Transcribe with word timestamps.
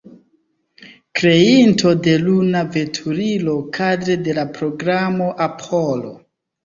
Kreinto 1.19 1.91
de 2.07 2.15
luna 2.23 2.63
veturilo 2.77 3.53
kadre 3.79 4.17
de 4.29 4.35
la 4.39 4.47
Programo 4.59 5.29
Apollo. 5.49 6.11